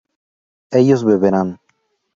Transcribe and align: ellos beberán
ellos 0.71 1.03
beberán 1.05 1.59